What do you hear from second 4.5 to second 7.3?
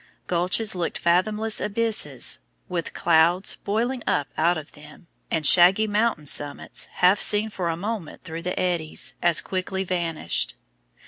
of them, and shaggy mountain summits, half